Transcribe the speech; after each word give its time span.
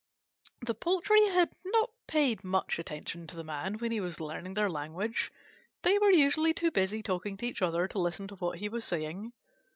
The 0.65 0.73
poultry 0.73 1.29
had 1.29 1.51
not 1.63 1.91
paid 2.07 2.43
much 2.43 2.79
attention 2.79 3.27
to 3.27 3.35
the 3.35 3.43
Man 3.43 3.75
when 3.75 3.91
he 3.91 3.99
was 4.01 4.19
learning 4.19 4.55
their 4.55 4.67
language. 4.67 5.31
They 5.83 5.99
were 5.99 6.09
usually 6.09 6.55
too 6.55 6.71
busy 6.71 7.03
talking 7.03 7.37
to 7.37 7.45
each 7.45 7.61
other 7.61 7.87
to 7.87 7.99
listen 7.99 8.27
to 8.29 8.35
what 8.37 8.57
he 8.57 8.67
was 8.67 8.83
saying. 8.83 9.31